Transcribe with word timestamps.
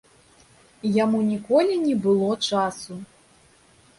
Яму 1.03 1.19
ніколі 1.33 1.77
не 1.83 1.93
было 2.07 2.31
часу. 2.47 2.93